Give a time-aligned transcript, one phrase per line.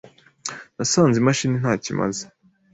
[0.77, 2.23] Nasanze imashini ntacyo imaze.